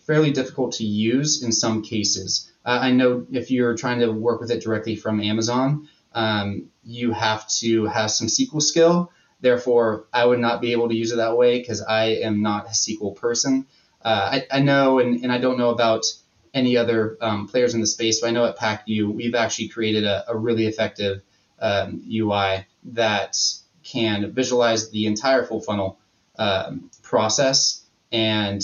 [0.00, 2.50] fairly difficult to use in some cases.
[2.64, 7.12] Uh, I know if you're trying to work with it directly from Amazon, um, you
[7.12, 9.10] have to have some SQL skill.
[9.40, 12.66] Therefore, I would not be able to use it that way because I am not
[12.66, 13.66] a SQL person.
[14.02, 16.06] Uh, I, I, know, and, and I don't know about
[16.54, 20.04] any other um, players in the space, but I know at Pacvue we've actually created
[20.04, 21.22] a, a really effective
[21.58, 23.36] um, UI that
[23.82, 25.98] can visualize the entire full funnel
[26.38, 28.62] um, process and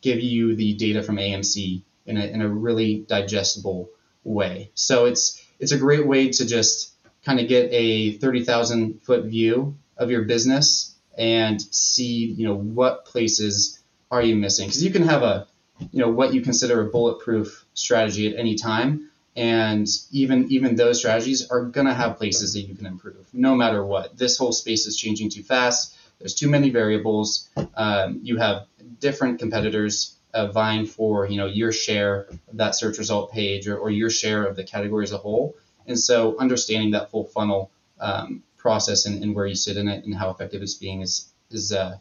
[0.00, 3.88] give you the data from AMC in a, in a really digestible
[4.22, 4.70] way.
[4.74, 6.92] So it's it's a great way to just
[7.24, 13.06] kind of get a 30,000 foot view of your business and see, you know, what
[13.06, 14.66] places are you missing?
[14.66, 15.46] Because you can have a,
[15.90, 20.98] you know, what you consider a bulletproof strategy at any time, and even even those
[20.98, 24.16] strategies are gonna have places that you can improve, no matter what.
[24.16, 25.96] This whole space is changing too fast.
[26.18, 27.48] There's too many variables.
[27.74, 28.66] Um, you have
[29.00, 33.78] different competitors uh, vying for, you know, your share of that search result page or,
[33.78, 35.56] or your share of the category as a whole.
[35.86, 40.04] And so, understanding that full funnel um, process and, and, where you sit in it
[40.04, 41.98] and how effective it's being is is uh,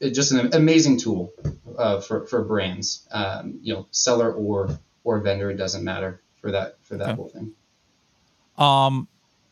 [0.00, 1.32] just an amazing tool
[1.78, 3.06] uh, for for brands.
[3.10, 7.16] Um, you know, seller or or vendor, it doesn't matter for that for that okay.
[7.16, 7.52] whole thing.
[8.58, 9.08] Um,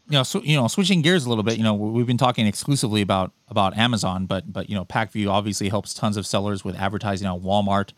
[0.09, 1.57] you know, so you know, switching gears a little bit.
[1.57, 5.69] You know, we've been talking exclusively about about Amazon, but but you know, Pacvue obviously
[5.69, 7.93] helps tons of sellers with advertising on Walmart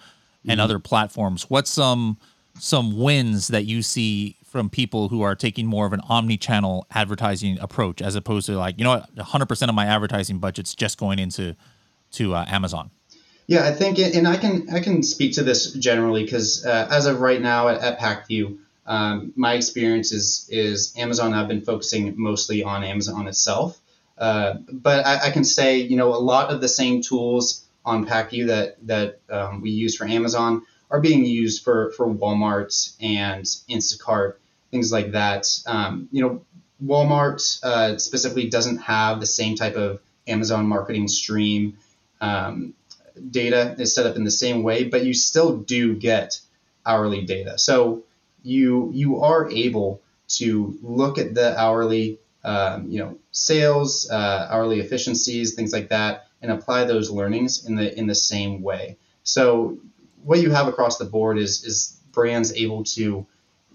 [0.44, 0.60] and mm-hmm.
[0.60, 1.50] other platforms.
[1.50, 2.18] What's some
[2.58, 7.58] some wins that you see from people who are taking more of an omni-channel advertising
[7.58, 11.54] approach as opposed to like you know 100% of my advertising budget's just going into
[12.16, 12.90] to uh, Amazon.
[13.46, 16.88] Yeah, I think, it, and I can I can speak to this generally because uh,
[16.90, 21.32] as of right now at, at Pacvue, um, my experience is is Amazon.
[21.32, 23.78] I've been focusing mostly on Amazon itself,
[24.18, 28.06] uh, but I, I, can say you know a lot of the same tools on
[28.06, 33.44] Pacvue that that um, we use for Amazon are being used for for Walmart and
[33.44, 34.34] Instacart,
[34.72, 35.46] things like that.
[35.66, 36.44] Um, you know,
[36.84, 41.78] Walmart uh, specifically doesn't have the same type of Amazon marketing stream
[42.20, 42.74] um,
[43.30, 46.40] data is set up in the same way, but you still do get
[46.84, 47.58] hourly data.
[47.58, 48.04] So
[48.42, 54.80] you you are able to look at the hourly um, you know sales, uh, hourly
[54.80, 58.98] efficiencies, things like that, and apply those learnings in the in the same way.
[59.24, 59.78] So
[60.22, 63.26] what you have across the board is is brands able to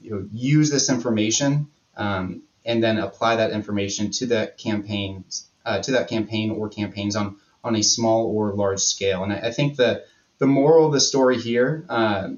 [0.01, 5.23] you know, use this information um, and then apply that information to that campaign
[5.65, 9.24] uh, to that campaign or campaigns on on a small or large scale.
[9.24, 10.06] And I, I think that
[10.39, 12.30] the moral of the story here uh,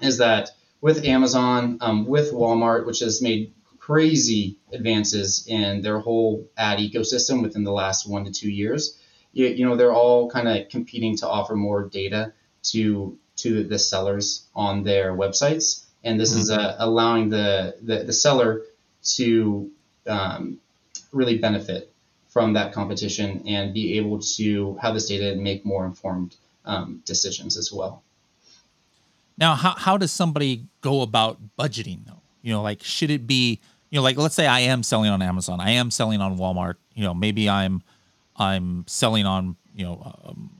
[0.00, 0.50] is that
[0.80, 7.42] with Amazon, um, with Walmart, which has made crazy advances in their whole ad ecosystem
[7.42, 8.98] within the last one to two years,
[9.32, 12.32] you, you know, they're all kind of competing to offer more data
[12.64, 16.40] to to the sellers on their websites, and this mm-hmm.
[16.40, 18.62] is uh, allowing the, the, the seller
[19.02, 19.70] to
[20.06, 20.58] um,
[21.12, 21.92] really benefit
[22.36, 27.00] from that competition and be able to have this data and make more informed um,
[27.06, 28.02] decisions as well.
[29.38, 32.20] Now, how, how does somebody go about budgeting though?
[32.42, 35.22] You know, like should it be, you know, like let's say I am selling on
[35.22, 36.74] Amazon, I am selling on Walmart.
[36.92, 37.82] You know, maybe I'm
[38.36, 40.50] I'm selling on, you know, um,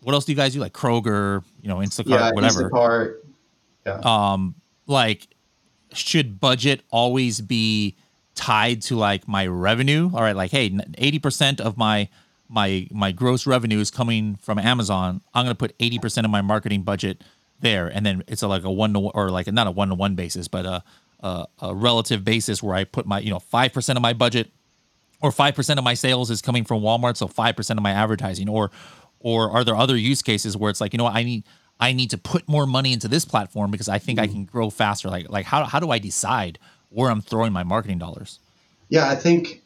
[0.00, 0.60] what else do you guys do?
[0.60, 2.70] Like Kroger, you know, Instacart, yeah, whatever.
[2.70, 3.16] Instacart.
[3.84, 4.00] Yeah.
[4.04, 4.54] Um,
[4.86, 5.28] like
[5.92, 7.94] should budget always be
[8.40, 10.10] tied to like my revenue.
[10.14, 12.08] All right, like hey, 80% of my
[12.48, 15.20] my my gross revenue is coming from Amazon.
[15.34, 17.22] I'm going to put 80% of my marketing budget
[17.60, 19.94] there and then it's a, like a one to or like not a one to
[19.94, 20.82] one basis, but a,
[21.20, 24.50] a a relative basis where I put my, you know, 5% of my budget
[25.20, 28.70] or 5% of my sales is coming from Walmart, so 5% of my advertising or
[29.18, 31.44] or are there other use cases where it's like, you know, I need
[31.78, 34.30] I need to put more money into this platform because I think mm-hmm.
[34.30, 35.10] I can grow faster.
[35.10, 36.58] Like like how how do I decide
[36.90, 38.38] where I'm throwing my marketing dollars?
[38.88, 39.62] Yeah, I think,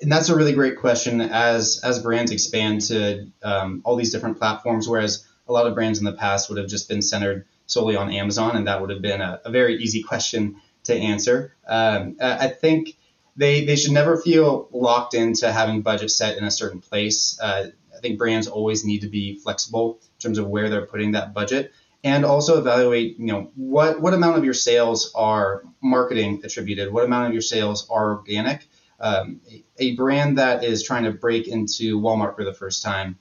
[0.00, 1.20] and that's a really great question.
[1.20, 6.00] As as brands expand to um, all these different platforms, whereas a lot of brands
[6.00, 9.02] in the past would have just been centered solely on Amazon, and that would have
[9.02, 11.54] been a, a very easy question to answer.
[11.66, 12.96] Um, I think
[13.36, 17.38] they they should never feel locked into having budget set in a certain place.
[17.40, 21.12] Uh, I think brands always need to be flexible in terms of where they're putting
[21.12, 26.40] that budget and also evaluate you know what what amount of your sales are marketing
[26.44, 28.66] attributed what amount of your sales are organic.
[29.02, 29.40] Um,
[29.78, 33.16] a, brand that is trying to break into walmart for the first time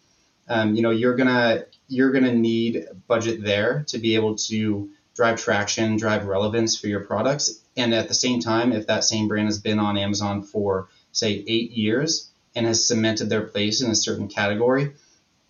[0.50, 5.42] um, you know you're gonna you're gonna need budget there to be able to drive
[5.42, 7.62] traction drive relevance for your products.
[7.78, 11.44] And at the same time if that same brand has been on amazon for say
[11.48, 14.94] eight years and has cemented their place in a certain category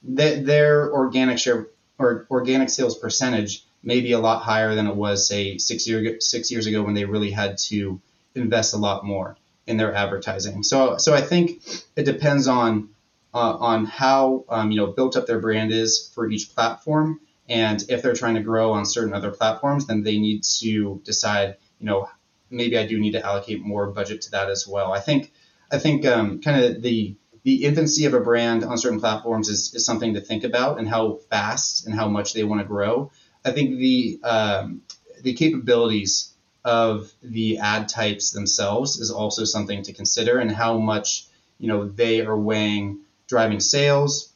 [0.04, 1.68] that their organic share
[2.00, 6.20] or organic sales percentage may be a lot higher than it was say six year
[6.20, 8.02] six years ago when they really had to
[8.36, 10.64] invest a lot more in their advertising.
[10.64, 11.62] So so I think
[11.96, 12.90] it depends on
[13.34, 17.84] uh, on how um, you know built up their brand is for each platform And
[17.90, 21.88] if they're trying to grow on certain other platforms, then they need to decide, you
[21.88, 22.08] know,
[22.52, 24.94] maybe I do need to allocate more budget to that as well.
[24.94, 25.34] I think,
[25.72, 27.16] I think um, kind of the
[27.50, 30.88] the infancy of a brand on certain platforms is, is something to think about and
[30.88, 33.12] how fast and how much they want to grow.
[33.44, 34.84] I think the um,
[35.24, 36.32] the capabilities
[36.64, 41.26] of the ad types themselves is also something to consider and how much
[41.58, 44.32] you know they are weighing driving sales,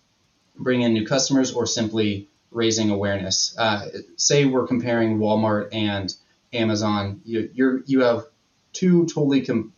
[0.57, 3.55] bringing in new customers, or simply raising awareness.
[3.59, 6.11] Uh, say we're comparing Walmart and
[6.51, 8.23] Amazon, you you're, you have
[8.71, 9.71] two totally com-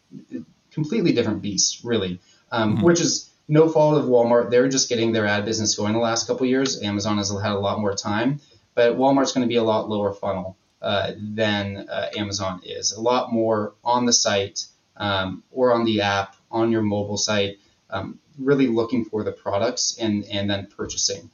[0.71, 2.21] completely different beasts, really,
[2.51, 2.85] um, mm-hmm.
[2.85, 4.49] which is no fault of Walmart.
[4.49, 6.81] They're just getting their ad business going the last couple years.
[6.81, 8.39] Amazon has had a lot more time,
[8.73, 12.91] but Walmart's going to be a lot lower funnel uh, than uh, Amazon is.
[12.91, 14.65] A lot more on the site
[14.97, 17.57] um, or on the app, on your mobile site,
[17.89, 21.29] um, really looking for the products and, and then purchasing.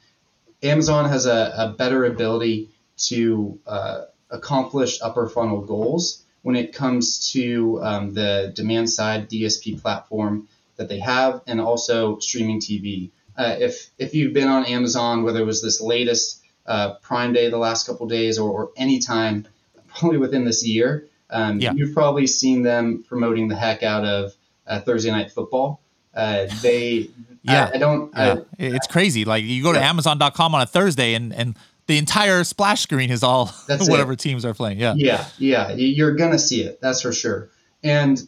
[0.63, 7.32] Amazon has a, a better ability to uh, accomplish upper funnel goals when it comes
[7.32, 10.47] to um, the demand side DSP platform
[10.81, 13.11] that they have and also streaming TV.
[13.37, 17.49] Uh, if if you've been on Amazon, whether it was this latest uh, Prime Day
[17.49, 19.47] the last couple days or, or any time,
[19.87, 21.71] probably within this year, um, yeah.
[21.73, 24.33] you've probably seen them promoting the heck out of
[24.67, 25.79] uh, Thursday Night Football.
[26.13, 27.09] Uh, they,
[27.43, 28.11] yeah, I, I don't.
[28.15, 28.33] Yeah.
[28.33, 29.23] I, it's crazy.
[29.23, 29.89] Like you go to yeah.
[29.89, 31.55] Amazon.com on a Thursday and and
[31.87, 34.19] the entire splash screen is all whatever it.
[34.19, 34.79] teams are playing.
[34.79, 35.71] Yeah, yeah, yeah.
[35.71, 36.81] You're gonna see it.
[36.81, 37.49] That's for sure.
[37.83, 38.21] And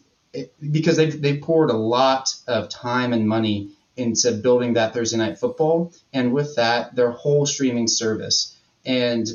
[0.72, 5.38] because they've they poured a lot of time and money into building that Thursday night
[5.38, 9.28] football, and with that, their whole streaming service, and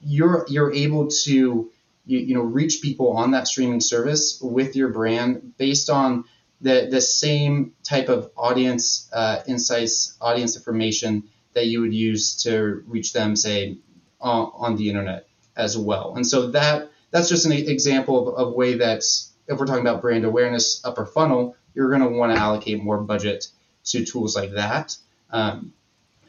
[0.00, 1.70] you're you're able to
[2.06, 6.24] you, you know reach people on that streaming service with your brand based on
[6.60, 12.84] the the same type of audience uh, insights, audience information that you would use to
[12.86, 13.78] reach them, say,
[14.20, 16.14] on, on the internet as well.
[16.14, 19.02] And so that that's just an example of a way that
[19.48, 22.98] if we're talking about brand awareness upper funnel, you're going to want to allocate more
[22.98, 23.48] budget
[23.84, 24.96] to tools like that.
[25.30, 25.72] Um,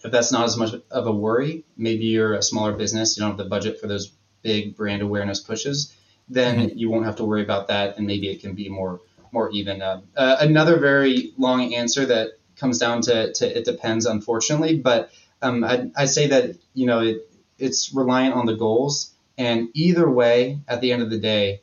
[0.03, 3.31] if that's not as much of a worry, maybe you're a smaller business, you don't
[3.31, 4.11] have the budget for those
[4.43, 5.95] big brand awareness pushes,
[6.29, 6.77] then mm-hmm.
[6.77, 9.01] you won't have to worry about that, and maybe it can be more
[9.31, 9.81] more even.
[9.81, 15.11] Uh, uh, another very long answer that comes down to, to it depends, unfortunately, but
[15.41, 20.09] um, I I say that you know it, it's reliant on the goals, and either
[20.09, 21.61] way, at the end of the day,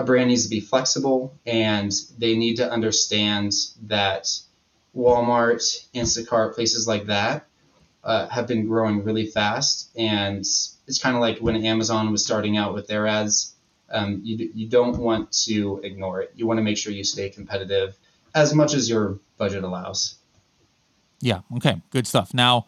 [0.00, 4.28] a brand needs to be flexible and they need to understand that
[4.96, 5.62] Walmart,
[5.94, 7.46] Instacart, places like that
[8.02, 9.90] uh, have been growing really fast.
[9.94, 13.54] And it's kind of like when Amazon was starting out with their ads.
[13.92, 16.32] Um, you, you don't want to ignore it.
[16.34, 17.98] You want to make sure you stay competitive
[18.34, 20.14] as much as your budget allows.
[21.20, 21.40] Yeah.
[21.56, 21.82] Okay.
[21.90, 22.32] Good stuff.
[22.32, 22.66] Now,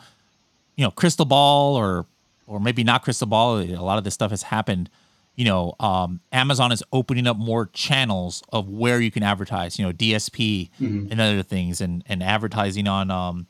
[0.77, 2.05] you know, crystal ball or
[2.47, 3.61] or maybe not crystal ball.
[3.61, 4.91] A lot of this stuff has happened
[5.35, 9.85] you know, um, Amazon is opening up more channels of where you can advertise, you
[9.85, 11.11] know, DSP mm-hmm.
[11.11, 13.47] and other things, and and advertising on um,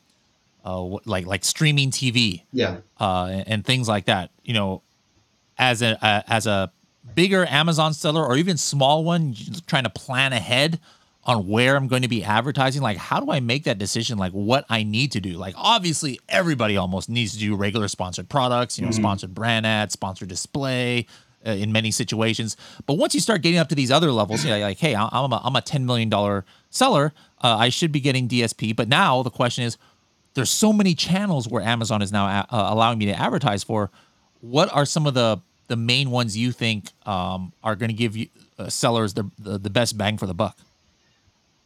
[0.63, 4.31] uh, like like streaming TV, yeah, uh, and, and things like that.
[4.43, 4.81] You know,
[5.57, 6.71] as a, a as a
[7.15, 9.35] bigger Amazon seller or even small one,
[9.67, 10.79] trying to plan ahead
[11.25, 12.81] on where I'm going to be advertising.
[12.81, 14.17] Like, how do I make that decision?
[14.17, 15.33] Like, what I need to do?
[15.33, 19.01] Like, obviously, everybody almost needs to do regular sponsored products, you know, mm-hmm.
[19.01, 21.07] sponsored brand ads, sponsored display,
[21.45, 22.57] uh, in many situations.
[22.85, 25.31] But once you start getting up to these other levels, you know, like, hey, I'm
[25.31, 27.13] a, I'm a $10 million seller.
[27.41, 28.75] Uh, I should be getting DSP.
[28.75, 29.77] But now the question is,
[30.33, 33.91] there's so many channels where Amazon is now a- uh, allowing me to advertise for.
[34.41, 38.17] What are some of the the main ones you think um, are going to give
[38.17, 38.27] you
[38.59, 40.57] uh, sellers the, the, the best bang for the buck?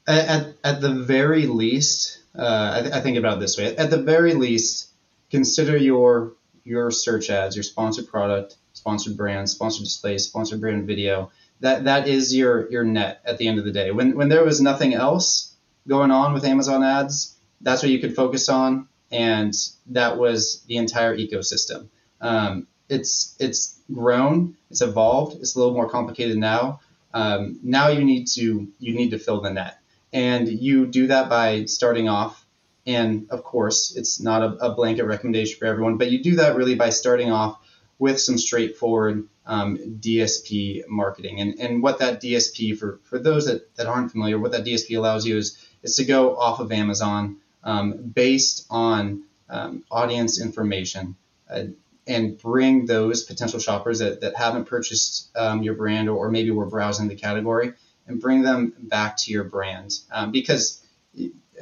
[0.07, 3.75] At, at the very least, uh, I, th- I think about it this way.
[3.75, 4.89] At the very least,
[5.31, 6.31] consider your
[6.67, 11.31] your search ads, your sponsored product, sponsored brand, sponsored display, sponsored brand video.
[11.61, 13.91] That that is your your net at the end of the day.
[13.91, 15.55] When when there was nothing else
[15.87, 19.53] going on with Amazon ads, that's what you could focus on, and
[19.87, 21.87] that was the entire ecosystem.
[22.21, 26.81] Um, it's it's grown, it's evolved, it's a little more complicated now.
[27.13, 29.79] Um, now you need to you need to fill the net,
[30.13, 32.45] and you do that by starting off.
[32.87, 36.55] And of course, it's not a, a blanket recommendation for everyone, but you do that
[36.55, 37.59] really by starting off
[37.99, 41.41] with some straightforward um, DSP marketing.
[41.41, 44.97] And, and what that DSP, for, for those that, that aren't familiar, what that DSP
[44.97, 51.15] allows you is, is to go off of Amazon um, based on um, audience information
[51.49, 51.63] uh,
[52.05, 56.51] and bring those potential shoppers that, that haven't purchased um, your brand or, or, maybe
[56.51, 57.73] were browsing the category
[58.07, 59.93] and bring them back to your brand.
[60.11, 60.81] Um, because,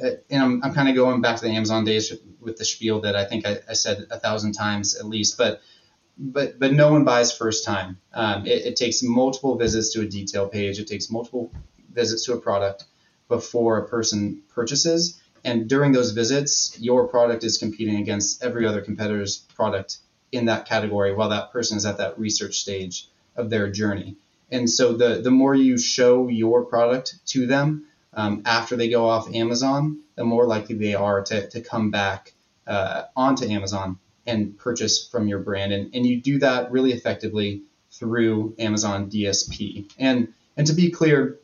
[0.00, 3.16] and I'm, I'm kind of going back to the Amazon days with the spiel that
[3.16, 5.60] I think I, I said a thousand times at least, but
[6.18, 7.98] but but no one buys first time.
[8.12, 10.78] Um, it, it, takes multiple visits to a detail page.
[10.78, 11.52] It takes multiple
[11.92, 12.84] visits to a product
[13.28, 15.20] before a person purchases.
[15.44, 19.98] And during those visits, your product is competing against every other competitor's product
[20.32, 24.16] in that category while that person is at that research stage of their journey.
[24.50, 27.86] And so the the more you show your product to them
[28.16, 32.32] um, after they go off Amazon, the more likely they are to, to come back
[32.66, 35.72] uh, onto Amazon and purchase from your brand.
[35.72, 37.62] And, and you do that really effectively
[37.92, 39.92] through Amazon DSP.
[39.98, 41.38] And and to be clear,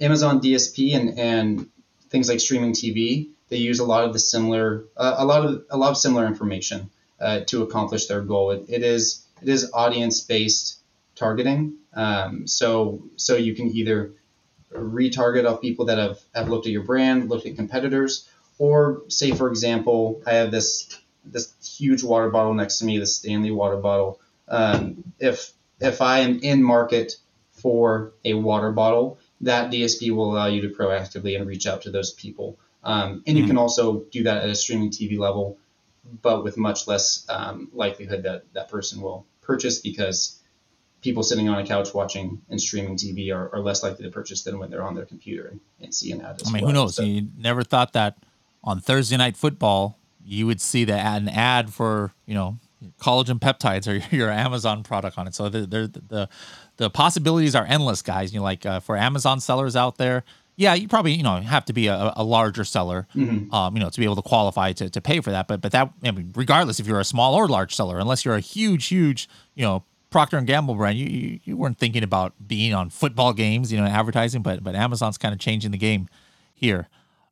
[0.00, 1.70] Amazon DSP and, and
[2.10, 5.64] things like streaming TV, they use a lot of the similar uh, a lot of
[5.70, 8.50] a lot of similar information uh, to accomplish their goal.
[8.50, 10.80] It, it is it is audience based
[11.14, 11.74] targeting.
[11.94, 14.12] Um, so so you can either
[14.72, 19.32] retarget off people that have, have looked at your brand, looked at competitors, or say
[19.32, 23.76] for example, I have this this huge water bottle next to me, the Stanley water
[23.76, 24.20] bottle.
[24.48, 27.16] Um, if if I am in market
[27.52, 31.90] for a water bottle, that DSP will allow you to proactively and reach out to
[31.90, 32.58] those people.
[32.82, 33.50] Um, and you mm-hmm.
[33.50, 35.58] can also do that at a streaming TV level,
[36.22, 40.37] but with much less um, likelihood that that person will purchase because
[41.02, 44.42] people sitting on a couch watching and streaming TV are, are less likely to purchase
[44.42, 46.40] than when they're on their computer and, and see an ad.
[46.46, 46.70] I mean, well.
[46.70, 46.96] who knows?
[46.96, 48.18] So, you never thought that
[48.64, 52.58] on Thursday night football you would see the ad, an ad for you know
[53.00, 55.34] collagen peptides or your Amazon product on it.
[55.34, 56.28] So the the the,
[56.76, 58.32] the possibilities are endless, guys.
[58.32, 60.24] You know, like uh, for Amazon sellers out there,
[60.56, 63.52] yeah, you probably you know have to be a, a larger seller, mm-hmm.
[63.54, 65.48] um, you know, to be able to qualify to, to pay for that.
[65.48, 68.36] But but that I mean, regardless if you're a small or large seller, unless you're
[68.36, 72.32] a huge huge you know Procter and Gamble brand, you, you you weren't thinking about
[72.46, 74.42] being on football games, you know, advertising.
[74.42, 76.08] But but Amazon's kind of changing the game
[76.54, 76.88] here.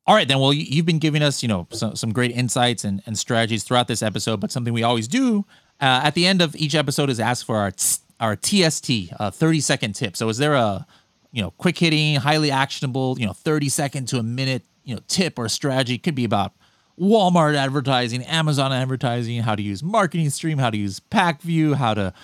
[0.07, 0.39] All right, then.
[0.39, 3.89] Well, you've been giving us, you know, some, some great insights and, and strategies throughout
[3.89, 4.39] this episode.
[4.41, 5.45] But something we always do
[5.81, 7.72] uh, at the end of each episode is ask for our
[8.20, 10.16] our TST, a thirty second tip.
[10.16, 10.87] So, is there a
[11.33, 15.01] you know quick hitting, highly actionable, you know, thirty second to a minute, you know,
[15.09, 15.99] tip or strategy?
[15.99, 16.53] Could be about
[16.99, 22.14] Walmart advertising, Amazon advertising, how to use Marketing Stream, how to use Pacvue, how to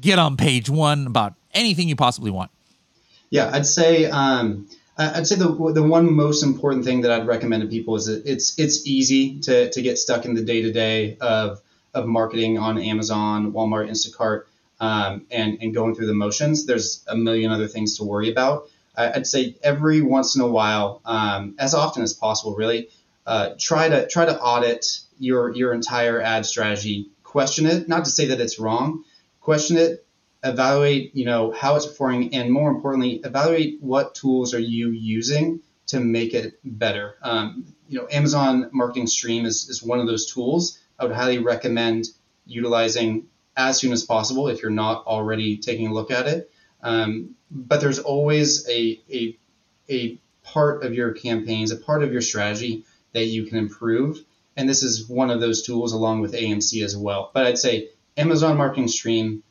[0.00, 2.50] get on page one, about anything you possibly want.
[3.30, 4.06] Yeah, I'd say.
[4.06, 4.68] Um,
[4.98, 8.26] I'd say the the one most important thing that I'd recommend to people is that
[8.26, 11.60] it's it's easy to, to get stuck in the day to day of
[11.94, 14.44] of marketing on Amazon, Walmart, Instacart,
[14.80, 16.66] um, and and going through the motions.
[16.66, 18.68] There's a million other things to worry about.
[18.94, 22.90] I'd say every once in a while, um, as often as possible, really,
[23.26, 27.08] uh, try to try to audit your your entire ad strategy.
[27.24, 29.04] Question it, not to say that it's wrong.
[29.42, 30.06] Question it
[30.44, 35.60] evaluate, you know, how it's performing, and more importantly, evaluate what tools are you using
[35.88, 37.16] to make it better.
[37.22, 40.78] Um, you know, Amazon Marketing Stream is, is one of those tools.
[40.98, 42.06] I would highly recommend
[42.46, 43.26] utilizing
[43.56, 46.50] as soon as possible if you're not already taking a look at it.
[46.82, 49.38] Um, but there's always a, a,
[49.90, 54.18] a part of your campaigns, a part of your strategy that you can improve.
[54.56, 57.30] And this is one of those tools along with AMC as well.
[57.34, 59.42] But I'd say Amazon Marketing Stream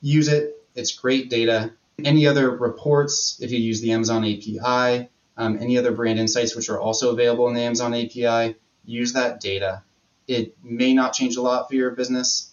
[0.00, 0.62] use it.
[0.74, 1.72] It's great data.
[2.04, 6.68] Any other reports, if you use the Amazon API, um, any other brand insights, which
[6.68, 9.82] are also available in the Amazon API, use that data.
[10.26, 12.52] It may not change a lot for your business.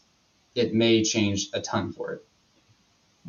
[0.56, 2.26] It may change a ton for it.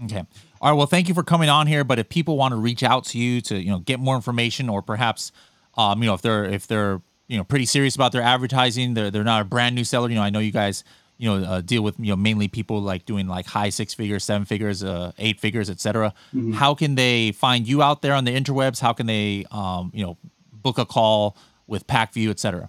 [0.05, 0.25] Okay.
[0.61, 0.77] All right.
[0.77, 1.85] Well, thank you for coming on here.
[1.85, 4.69] But if people want to reach out to you to, you know, get more information,
[4.69, 5.33] or perhaps,
[5.77, 9.11] um, you know, if they're if they're you know pretty serious about their advertising, they're
[9.11, 10.09] they're not a brand new seller.
[10.09, 10.85] You know, I know you guys
[11.19, 14.25] you know uh, deal with you know mainly people like doing like high six figures
[14.25, 16.53] seven figures uh, eight figures etc mm-hmm.
[16.53, 18.81] how can they find you out there on the interwebs?
[18.81, 20.17] How can they um, you know
[20.53, 21.37] book a call
[21.67, 22.69] with pacvue etc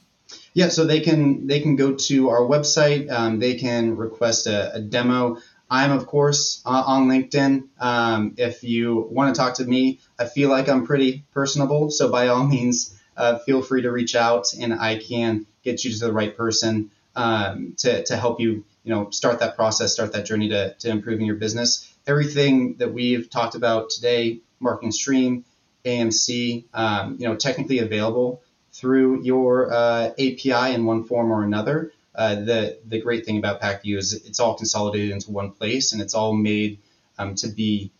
[0.53, 3.09] yeah so they can they can go to our website.
[3.11, 5.37] Um, they can request a, a demo.
[5.69, 7.67] I'm of course uh, on linkedin.
[7.79, 12.09] Um, if you want to talk to me i feel like i'm pretty personable so
[12.09, 15.99] by all means uh, feel free to reach out and i can get you to
[15.99, 20.25] the right person um, to, to help you, you know, start that process, start that
[20.25, 21.91] journey to, to improving your business.
[22.05, 25.43] Everything that we've talked about today, marketing stream,
[25.83, 31.91] AMC, um, you know, technically available through your uh, API in one form or another.
[32.13, 36.01] Uh, the the great thing about Pacvue is it's all consolidated into one place and
[36.01, 36.79] it's all made
[37.19, 37.91] um, to be,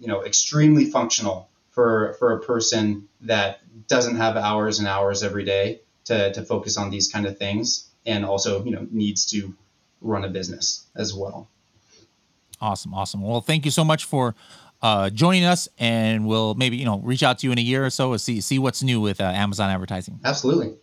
[0.00, 5.44] you know, extremely functional for for a person that doesn't have hours and hours every
[5.44, 9.54] day to, to focus on these kind of things and also you know needs to
[10.00, 11.48] run a business as well.
[12.60, 13.22] Awesome, awesome.
[13.22, 14.34] Well, thank you so much for
[14.82, 17.84] uh, joining us, and we'll maybe you know reach out to you in a year
[17.84, 20.20] or so to see see what's new with uh, Amazon advertising.
[20.24, 20.74] Absolutely.